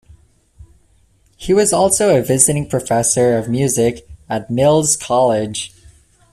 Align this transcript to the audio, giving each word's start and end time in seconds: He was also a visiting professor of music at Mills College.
He 1.37 1.53
was 1.53 1.71
also 1.71 2.15
a 2.17 2.23
visiting 2.23 2.67
professor 2.67 3.37
of 3.37 3.47
music 3.47 4.09
at 4.27 4.49
Mills 4.49 4.97
College. 4.97 5.71